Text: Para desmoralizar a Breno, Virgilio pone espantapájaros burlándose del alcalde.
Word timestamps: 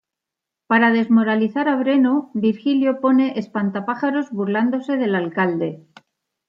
Para 0.69 0.93
desmoralizar 0.97 1.65
a 1.69 1.75
Breno, 1.81 2.13
Virgilio 2.47 2.91
pone 3.03 3.25
espantapájaros 3.41 4.31
burlándose 4.37 4.93
del 5.01 5.13
alcalde. 5.13 5.69